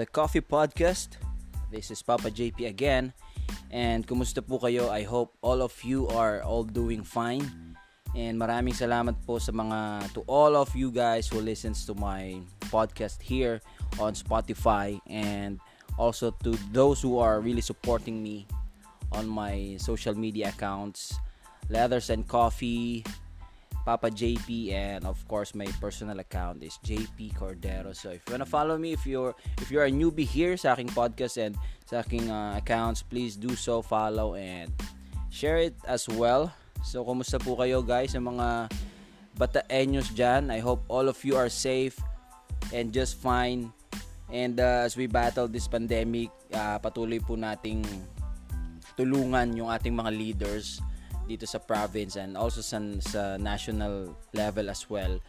[0.00, 1.20] the Coffee Podcast.
[1.68, 3.12] This is Papa JP again.
[3.68, 4.88] And kumusta po kayo?
[4.88, 7.44] I hope all of you are all doing fine.
[8.16, 12.40] And maraming salamat po sa mga to all of you guys who listens to my
[12.72, 13.60] podcast here
[14.00, 15.60] on Spotify and
[16.00, 18.48] also to those who are really supporting me
[19.12, 21.12] on my social media accounts
[21.68, 23.04] Leathers and Coffee
[23.84, 27.96] Papa JP and of course my personal account is JP Cordero.
[27.96, 30.92] So if you wanna follow me, if you're if you're a newbie here sa aking
[30.92, 31.56] podcast and
[31.88, 34.68] sa aking uh, accounts, please do so, follow and
[35.32, 36.52] share it as well.
[36.84, 38.68] So kumusta po kayo guys, sa mga
[39.40, 40.52] bataenyos dyan?
[40.52, 41.96] I hope all of you are safe
[42.72, 43.72] and just fine.
[44.30, 47.82] And uh, as we battle this pandemic, uh, patuloy po nating
[48.94, 50.84] tulungan yung ating mga leaders
[51.30, 55.22] dito sa province and also sa, sa national level as well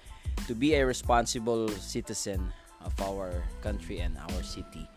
[0.50, 2.50] to be a responsible citizen
[2.82, 4.90] of our country and our city.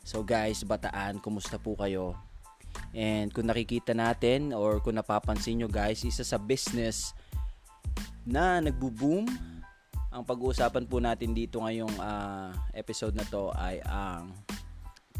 [0.00, 2.16] So guys, Bataan, kumusta po kayo?
[2.96, 7.12] And kung nakikita natin or kung napapansin nyo guys, isa sa business
[8.24, 9.28] na nagbo-boom
[10.08, 14.32] ang pag-uusapan po natin dito ngayong uh, episode na to ay ang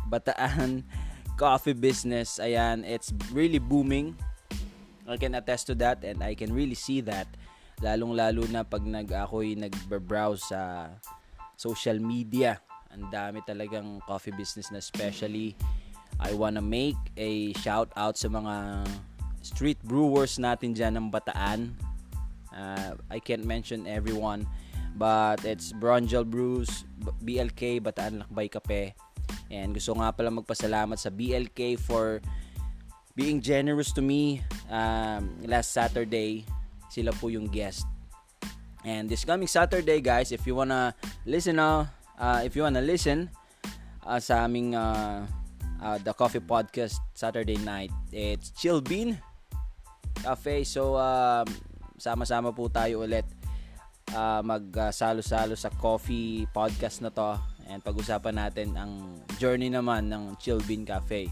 [0.09, 0.81] Bataan
[1.41, 2.41] coffee business.
[2.41, 4.17] Ayan, it's really booming
[5.07, 7.31] I can attest to that and I can really see that
[7.79, 10.91] lalong-lalo na pag nag ako'y nag-browse sa
[11.55, 12.59] social media.
[12.91, 15.55] Ang dami talagang coffee business na especially
[16.17, 18.87] I wanna make a shout out sa mga
[19.45, 21.77] street brewers natin dyan ng Bataan.
[22.51, 24.49] Uh, I can't mention everyone
[24.97, 26.89] but it's Bronjel Brews,
[27.21, 28.97] BLK, Bataan Lakbay Kape.
[29.53, 32.25] And gusto nga pala magpasalamat sa BLK for
[33.17, 36.45] being generous to me um, last Saturday
[36.93, 37.89] sila po yung guest.
[38.85, 41.89] And this coming Saturday guys if you wanna listen uh,
[42.21, 43.33] uh if you wanna listen
[44.05, 45.27] uh, sa aming uh,
[45.81, 49.19] uh, the coffee podcast Saturday night it's Chill Bean
[50.21, 50.63] Cafe.
[50.69, 51.43] So uh,
[51.97, 53.25] sama-sama po tayo ulit
[54.13, 57.41] uh, magsalo-salo uh, sa coffee podcast na to.
[57.67, 61.27] And pag-usapan natin ang journey naman ng Chill Bean Cafe.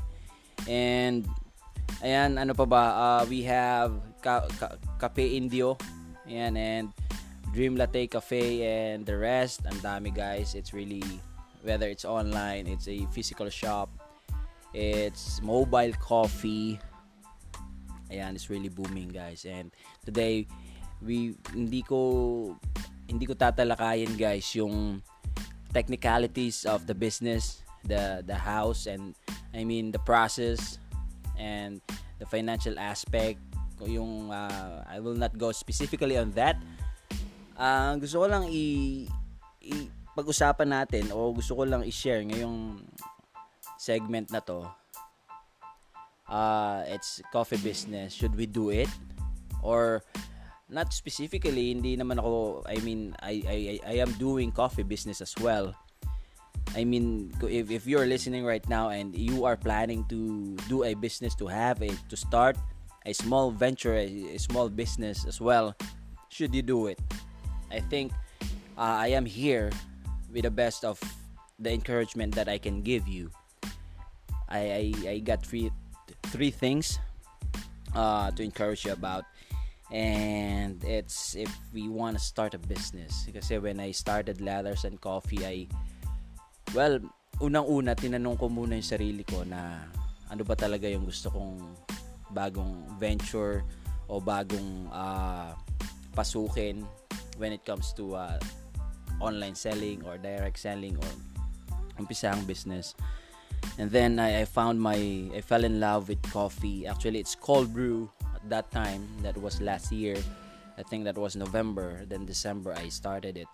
[0.66, 1.22] And
[2.04, 2.84] Ayan, ano pa ba?
[2.94, 5.78] Uh, we have Ka- Ka- Cafe Indio.
[6.28, 6.86] Ayan, and
[7.54, 9.62] Dream Latte Cafe and the rest.
[9.64, 10.52] Ang dami guys.
[10.58, 11.04] It's really,
[11.62, 13.88] whether it's online, it's a physical shop,
[14.74, 16.80] it's mobile coffee.
[18.12, 19.46] Ayan, it's really booming guys.
[19.48, 19.72] And
[20.04, 20.46] today,
[21.00, 22.58] we, hindi ko,
[23.08, 25.00] hindi ko tatalakayin guys yung
[25.72, 29.12] technicalities of the business, the the house and
[29.52, 30.78] I mean the process
[31.38, 31.80] and
[32.18, 33.40] the financial aspect
[33.82, 36.56] yung uh, I will not go specifically on that.
[37.54, 39.06] Uh, gusto ko lang i,
[39.62, 39.72] i
[40.14, 42.80] pag-usapan natin o gusto ko lang i-share ngayong
[43.78, 44.62] segment na to.
[46.24, 48.14] Uh, it's coffee business.
[48.14, 48.88] Should we do it?
[49.60, 50.02] Or
[50.70, 55.36] not specifically hindi naman ako I mean I I I am doing coffee business as
[55.36, 55.76] well
[56.76, 60.94] I mean, if, if you're listening right now and you are planning to do a
[60.94, 62.56] business, to have a, to start
[63.06, 65.76] a small venture, a, a small business as well,
[66.28, 66.98] should you do it?
[67.70, 68.12] I think
[68.76, 69.70] uh, I am here
[70.32, 70.98] with the best of
[71.58, 73.30] the encouragement that I can give you.
[74.48, 75.70] I, I, I got three
[76.34, 76.98] three things
[77.94, 79.24] uh, to encourage you about
[79.92, 85.00] and it's if we want to start a business kasi when I started Ladders and
[85.00, 85.68] Coffee I
[86.72, 87.02] Well,
[87.42, 89.84] unang-una, tinanong ko muna yung sarili ko na
[90.30, 91.60] ano ba talaga yung gusto kong
[92.32, 93.62] bagong venture
[94.08, 95.52] o bagong uh,
[96.14, 96.86] pasukin
[97.36, 98.38] when it comes to uh,
[99.20, 101.10] online selling or direct selling or
[101.98, 102.94] umpisa ang business.
[103.78, 104.98] And then I, I found my
[105.32, 106.86] I fell in love with coffee.
[106.86, 109.06] Actually, it's cold brew at that time.
[109.22, 110.18] That was last year.
[110.76, 112.04] I think that was November.
[112.04, 113.50] Then December I started it.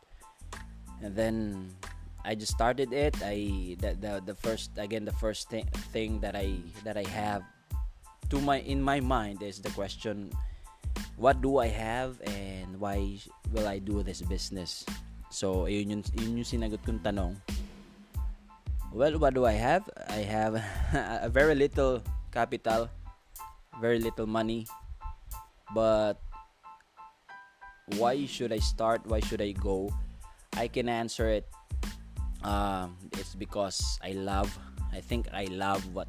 [1.01, 1.71] And then
[2.25, 3.17] I just started it.
[3.25, 7.43] I the the, the first again the first thing thing that I that I have
[8.29, 10.31] to my in my mind is the question
[11.21, 13.21] what do I have and why
[13.53, 14.89] will I do this business?
[15.29, 17.37] So, yun yung, yun yung sinagot kong tanong.
[18.91, 19.85] Well, what do I have?
[20.09, 20.57] I have
[21.23, 22.03] a very little
[22.33, 22.89] capital,
[23.79, 24.67] very little money.
[25.77, 26.19] But
[28.01, 29.05] why should I start?
[29.07, 29.93] Why should I go?
[30.57, 31.47] I can answer it
[32.43, 34.51] um, it's because I love
[34.93, 36.09] I think I love what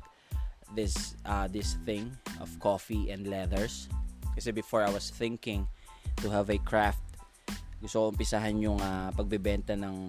[0.75, 3.87] this uh, this thing of coffee and leathers.
[4.35, 5.67] Kasi before I was thinking
[6.23, 7.03] to have a craft
[7.81, 10.05] gusto ko umpisahan yung uh, pagbebenta ng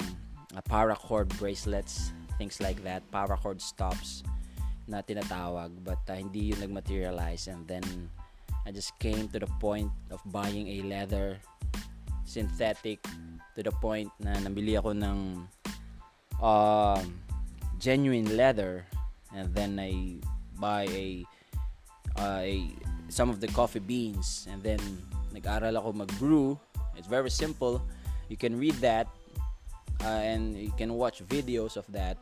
[0.52, 4.20] uh, paracord bracelets things like that paracord stops
[4.86, 5.70] na tinatawag.
[5.80, 7.48] But uh, hindi yun nagmaterialize.
[7.48, 7.84] And then
[8.66, 11.38] I just came to the point of buying a leather
[12.26, 13.02] synthetic
[13.54, 15.18] to the point na nabili ako ng
[16.42, 17.00] uh,
[17.78, 18.84] genuine leather
[19.34, 20.18] and then I
[20.58, 21.24] buy a,
[22.18, 22.70] uh, a
[23.08, 24.80] some of the coffee beans and then
[25.32, 26.58] nag-aral ako mag-brew.
[26.96, 27.80] It's very simple.
[28.28, 29.08] You can read that
[30.04, 32.18] uh, and you can watch videos of that.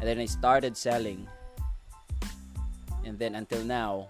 [0.00, 1.28] And then I started selling.
[3.04, 4.08] And then until now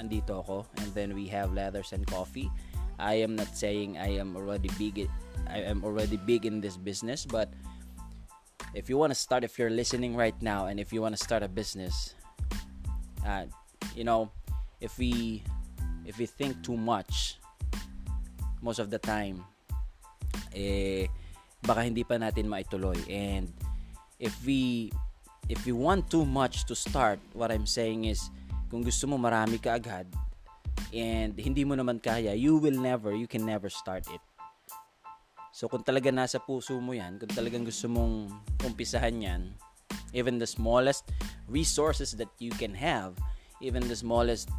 [0.00, 0.66] andito ako.
[0.78, 2.50] And then we have leathers and coffee.
[2.98, 5.08] I am not saying I am already big
[5.48, 7.52] I am already big in this business but
[8.74, 11.22] if you want to start if you're listening right now and if you want to
[11.22, 12.14] start a business
[13.26, 13.44] uh,
[13.94, 14.30] you know
[14.80, 15.42] if we
[16.04, 17.38] if we think too much
[18.62, 19.44] most of the time
[20.54, 21.06] eh
[21.66, 22.96] baka hindi pa natin maituloy.
[23.10, 23.50] And
[24.22, 24.94] if we
[25.50, 28.30] if we want too much to start what I'm saying is
[28.70, 30.06] kung gusto mo marami ka agad
[30.94, 34.22] and hindi mo naman kaya you will never you can never start it
[35.56, 38.28] so kung talaga nasa puso mo yan kung talagang gusto mong
[38.60, 39.42] umpisahan yan
[40.12, 41.08] even the smallest
[41.48, 43.16] resources that you can have
[43.64, 44.52] even the smallest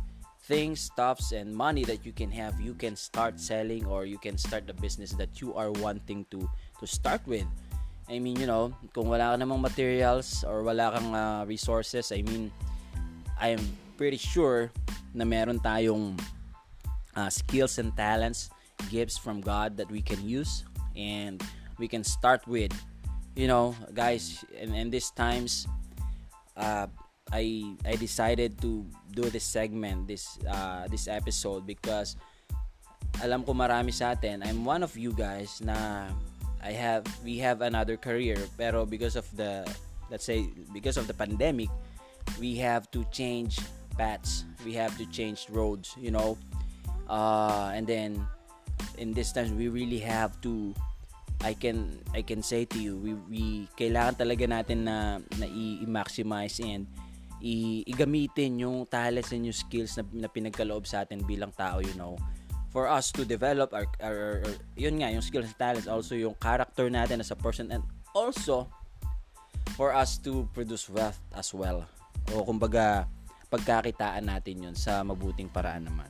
[0.48, 4.40] things, stuffs, and money that you can have, you can start selling or you can
[4.40, 6.48] start the business that you are wanting to
[6.80, 7.46] to start with.
[8.08, 12.24] I mean, you know, kung wala ka namang materials or wala kang uh, resources, I
[12.24, 12.48] mean,
[13.36, 13.64] I am
[14.00, 14.72] pretty sure
[15.12, 16.16] na meron tayong
[17.20, 18.48] uh, skills and talents,
[18.88, 20.64] gifts from God that we can use
[20.98, 21.38] and
[21.78, 22.74] we can start with.
[23.38, 25.70] You know, guys, in, in these times,
[26.58, 26.90] uh,
[27.32, 28.82] I I decided to
[29.14, 32.18] do this segment, this uh, this episode because
[33.22, 34.42] alam ko marami sa atin.
[34.42, 36.10] I'm one of you guys na
[36.66, 39.70] I have we have another career pero because of the
[40.10, 41.70] let's say because of the pandemic,
[42.40, 43.60] we have to change
[43.98, 44.46] paths.
[44.64, 46.38] We have to change roads, you know.
[47.10, 48.24] Uh, and then
[48.98, 50.74] in this times we really have to
[51.42, 53.44] I can I can say to you we, we
[53.78, 56.90] kailangan talaga natin na na i-maximize and
[57.42, 61.94] i- igamitin yung talents and yung skills na, na pinagkaloob sa atin bilang tao, you
[61.94, 62.18] know.
[62.74, 66.36] For us to develop our, our, our yun nga, yung skills and talents, also yung
[66.38, 67.82] character natin as a person and
[68.14, 68.70] also
[69.78, 71.86] for us to produce wealth as well.
[72.34, 73.06] O kumbaga,
[73.48, 76.10] pagkakitaan natin yun sa mabuting paraan naman.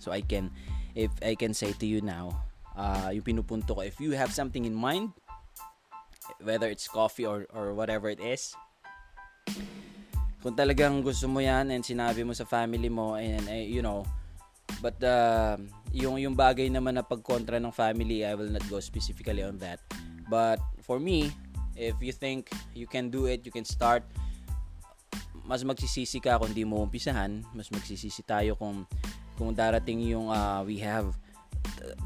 [0.00, 0.50] So I can,
[0.94, 2.42] if I can say to you now,
[2.76, 5.12] uh, yung pinupunto ko, if you have something in mind,
[6.42, 8.54] whether it's coffee or, or whatever it is,
[10.42, 14.02] kung talagang gusto mo yan and sinabi mo sa family mo and uh, you know
[14.82, 15.54] but uh,
[15.94, 19.78] yung yung bagay naman na pagkontra ng family I will not go specifically on that.
[20.26, 21.30] But for me
[21.78, 24.02] if you think you can do it you can start
[25.46, 28.82] mas magsisisi ka kung di mo umpisahan mas magsisisi tayo kung
[29.42, 31.10] kung darating yung uh, we have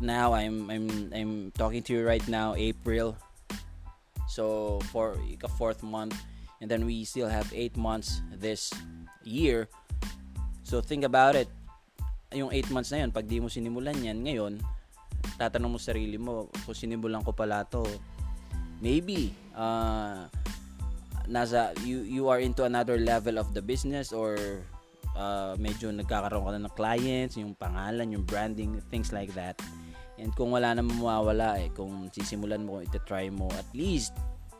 [0.00, 3.12] now I'm I'm I'm talking to you right now April
[4.24, 6.16] so for ika fourth month
[6.60, 8.72] and then we still have 8 months this
[9.24, 9.68] year.
[10.64, 11.48] So think about it.
[12.32, 14.58] Yung 8 months na yun, pag di mo sinimulan yan ngayon,
[15.38, 17.84] tatanong mo sarili mo, kung sinimulan ko pala to,
[18.82, 20.26] maybe, uh,
[21.28, 24.60] nasa, you, you are into another level of the business or
[25.16, 29.58] uh, medyo nagkakaroon ka na ng clients, yung pangalan, yung branding, things like that.
[30.16, 34.16] And kung wala namang mawawala eh, kung sisimulan mo, ito-try mo, at least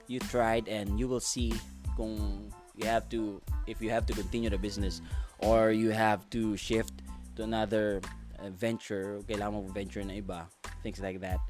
[0.08, 1.52] you tried and you will see
[1.96, 5.00] kung you have to if you have to continue the business
[5.40, 6.92] or you have to shift
[7.34, 8.04] to another
[8.38, 10.44] uh, venture kailangan mo venture na iba
[10.84, 11.40] things like that.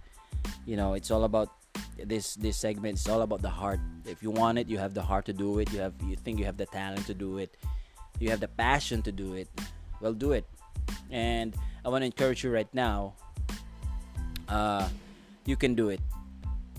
[0.65, 1.51] You know it's all about
[1.99, 3.83] this this segment it's all about the heart.
[4.07, 5.69] If you want it you have the heart to do it.
[5.75, 7.59] You have you think you have the talent to do it
[8.19, 9.49] you have the passion to do it
[10.01, 10.45] well do it
[11.11, 11.55] and
[11.85, 13.15] i want to encourage you right now
[14.49, 14.89] uh
[15.45, 16.01] you can do it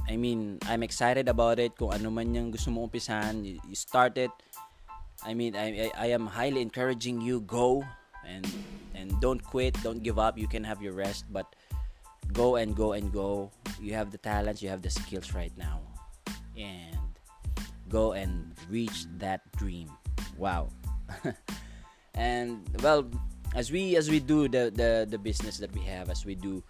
[0.07, 1.75] I mean, I'm excited about it.
[1.75, 4.31] Kung ano man yung gusto mo umpisahan, you, you start it.
[5.19, 7.83] I mean, I, I, I am highly encouraging you, go
[8.23, 8.47] and
[8.95, 10.39] and don't quit, don't give up.
[10.39, 11.51] You can have your rest, but
[12.31, 13.51] go and go and go.
[13.83, 15.83] You have the talents, you have the skills right now.
[16.55, 16.95] And
[17.91, 19.91] go and reach that dream.
[20.39, 20.71] Wow.
[22.15, 23.05] and well,
[23.55, 26.63] as we as we do the the the business that we have, as we do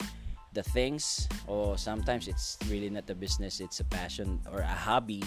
[0.54, 5.22] the things or sometimes it's really not a business it's a passion or a hobby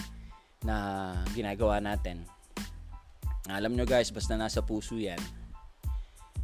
[0.65, 2.27] na ginagawa natin.
[3.47, 5.19] Alam nyo guys basta nasa puso yan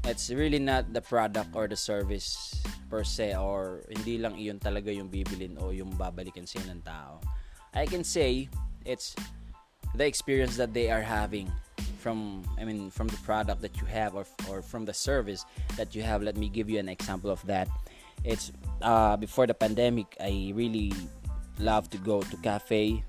[0.08, 2.56] it's really not the product or the service
[2.90, 7.20] per se or hindi lang iyon talaga yung bibilin o yung babalikan sa'yo ng tao.
[7.76, 8.48] I can say
[8.88, 9.12] it's
[10.00, 11.52] the experience that they are having
[11.98, 15.96] from I mean from the product that you have or, or from the service that
[15.96, 16.22] you have.
[16.22, 17.68] Let me give you an example of that.
[18.24, 18.52] It's
[18.82, 20.94] uh, before the pandemic, I really
[21.60, 23.04] love to go to cafe.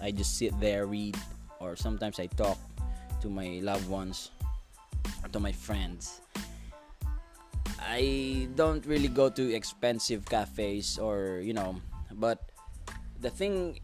[0.00, 1.16] I just sit there, read,
[1.60, 2.58] or sometimes I talk
[3.20, 4.30] to my loved ones,
[5.32, 6.20] to my friends.
[7.80, 11.80] I don't really go to expensive cafes or you know,
[12.14, 12.50] but
[13.20, 13.80] the thing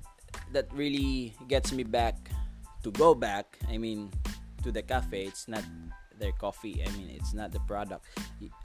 [0.53, 2.31] that really gets me back
[2.83, 4.13] to go back, I mean,
[4.65, 5.63] to the cafe, it's not
[6.19, 6.81] their coffee.
[6.81, 8.09] I mean, it's not the product.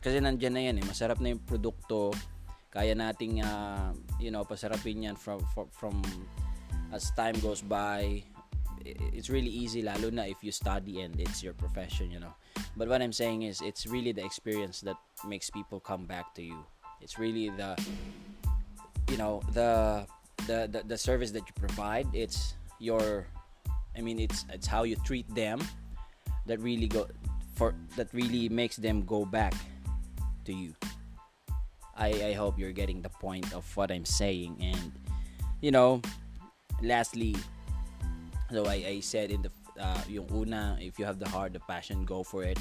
[0.01, 0.85] Kasi nandiyan na yan eh.
[0.87, 2.15] Masarap na yung produkto.
[2.71, 3.91] Kaya nating, uh,
[4.21, 5.95] you know, pasarapin yan from, from, from
[6.93, 8.23] as time goes by.
[9.11, 12.31] It's really easy, lalo na if you study and it's your profession, you know.
[12.79, 14.95] But what I'm saying is, it's really the experience that
[15.27, 16.63] makes people come back to you.
[17.01, 17.75] It's really the,
[19.11, 20.07] you know, the
[20.47, 22.07] the, the, the service that you provide.
[22.13, 23.27] It's your
[23.97, 25.59] I mean it's it's how you treat them
[26.49, 27.05] that really go
[27.53, 29.53] for that really makes them go back
[30.43, 30.73] to you.
[31.93, 34.57] I I hope you're getting the point of what I'm saying.
[34.57, 34.91] And
[35.61, 36.01] you know
[36.81, 37.37] lastly
[38.49, 41.61] so I, I said in the uh, yung una if you have the heart the
[41.69, 42.57] passion go for it.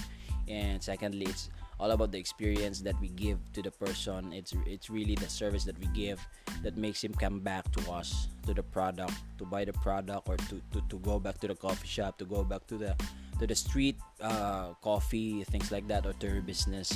[0.48, 1.48] And secondly it's
[1.80, 4.36] all about the experience that we give to the person.
[4.36, 6.20] It's it's really the service that we give
[6.60, 10.36] that makes him come back to us to the product to buy the product or
[10.52, 12.92] to, to, to go back to the coffee shop to go back to the
[13.38, 16.92] to the street uh, coffee things like that or to her business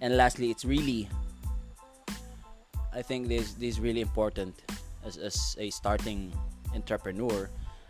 [0.00, 1.08] and lastly it's really
[2.92, 4.54] i think this this is really important
[5.06, 6.32] as, as a starting
[6.74, 7.48] entrepreneur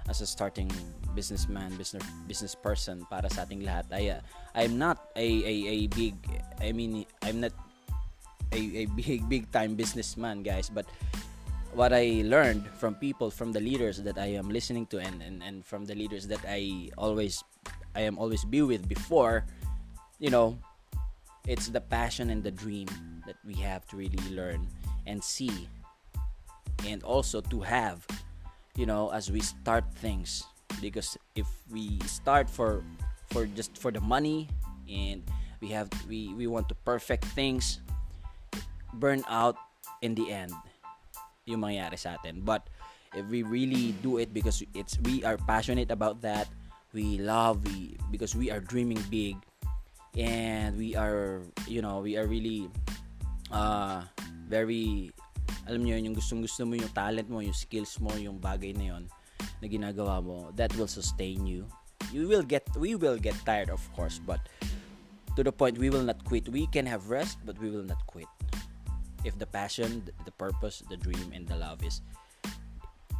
[0.08, 0.68] as a starting
[1.14, 3.86] businessman, business business person para sa ating lahat.
[3.88, 4.20] I uh,
[4.52, 6.18] I'm not a, a a big
[6.60, 7.54] I mean I'm not
[8.52, 10.84] a, a big big time businessman, guys, but
[11.72, 15.42] what I learned from people from the leaders that I am listening to and, and,
[15.42, 17.42] and from the leaders that I always
[17.94, 19.46] I am always be with before,
[20.18, 20.58] you know,
[21.46, 22.88] it's the passion and the dream
[23.26, 24.66] that we have to really learn
[25.06, 25.68] and see
[26.86, 28.06] and also to have
[28.76, 30.44] you know as we start things.
[30.80, 32.82] Because if we start for
[33.30, 34.48] for just for the money
[34.90, 35.22] and
[35.60, 37.80] we have we we want to perfect things
[38.94, 39.56] burn out
[40.02, 40.52] in the end
[41.46, 42.42] yung mangyayari sa atin.
[42.42, 42.66] But
[43.14, 46.50] if we really do it because it's we are passionate about that
[46.94, 49.36] we love we because we are dreaming big.
[50.14, 52.70] And we are you know we are really
[53.50, 54.06] uh
[54.46, 55.10] very
[55.66, 58.94] alam niyo yung gustong gusto mo yung talent mo yung skills mo yung bagay na
[58.94, 59.04] yon
[59.58, 61.66] na ginagawa mo that will sustain you.
[62.14, 64.38] You will get we will get tired of course but
[65.34, 66.46] to the point we will not quit.
[66.46, 68.30] We can have rest but we will not quit.
[69.26, 72.06] If the passion the purpose the dream and the love is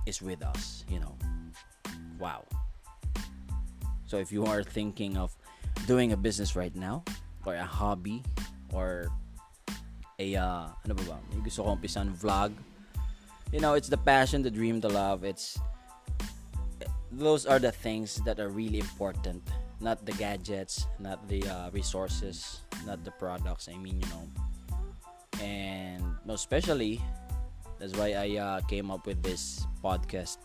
[0.06, 1.18] is with us you know.
[2.22, 2.46] Wow
[4.06, 5.34] so if you are thinking of
[5.86, 7.02] doing a business right now
[7.44, 8.22] or a hobby
[8.72, 9.08] or
[10.18, 11.18] a uh, ano ba ba?
[11.34, 12.54] May gusto ko umpisan vlog.
[13.50, 15.22] You know, it's the passion, the dream, the love.
[15.22, 15.58] It's
[17.10, 19.42] those are the things that are really important.
[19.80, 23.68] Not the gadgets, not the uh, resources, not the products.
[23.68, 24.24] I mean, you know.
[25.42, 27.02] And especially,
[27.78, 30.38] that's why I uh, came up with this podcast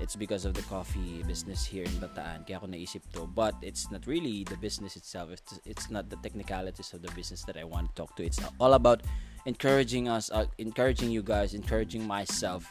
[0.00, 3.30] it's because of the coffee business here in Bataan kaya ako naisip to.
[3.30, 5.30] But it's not really the business itself.
[5.30, 8.26] It's, it's not the technicalities of the business that I want to talk to.
[8.26, 9.02] It's all about
[9.46, 12.64] encouraging us uh, encouraging you guys encouraging myself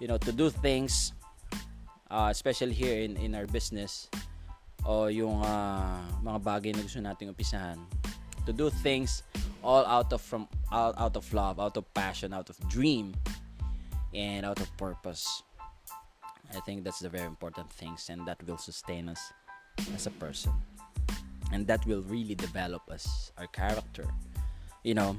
[0.00, 1.12] you know to do things
[2.10, 4.08] uh, especially here in, in our business
[4.86, 7.78] o yung uh, mga bagay na gusto nating umpisahan.
[8.46, 9.26] To do things
[9.66, 13.10] all out of from out, out of love out of passion out of dream
[14.14, 15.42] and out of purpose
[16.54, 19.32] I think that's the very important things and that will sustain us
[19.94, 20.52] as a person.
[21.52, 24.04] And that will really develop us, our character.
[24.82, 25.16] You know,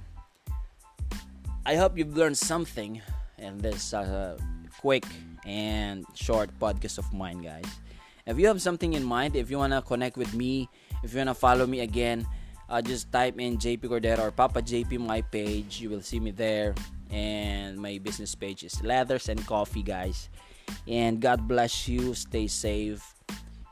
[1.65, 3.01] I hope you've learned something
[3.37, 4.37] in this uh,
[4.79, 5.05] quick
[5.45, 7.65] and short podcast of mine, guys.
[8.25, 10.69] If you have something in mind, if you want to connect with me,
[11.03, 12.27] if you want to follow me again,
[12.69, 15.79] uh, just type in JP Cordero or Papa JP my page.
[15.79, 16.75] You will see me there.
[17.09, 20.27] And my business page is Leathers and Coffee, guys.
[20.87, 22.13] And God bless you.
[22.13, 23.03] Stay safe.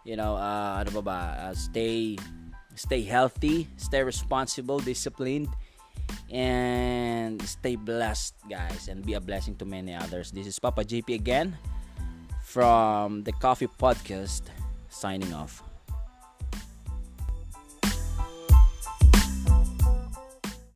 [0.03, 1.19] You know, uh, ano ba ba?
[1.49, 2.17] Uh, stay,
[2.75, 3.67] stay healthy.
[3.77, 5.49] Stay responsible, disciplined.
[6.29, 8.87] And stay blessed, guys.
[8.87, 10.31] And be a blessing to many others.
[10.31, 11.57] This is Papa JP again
[12.43, 14.47] from the Coffee Podcast,
[14.87, 15.63] signing off.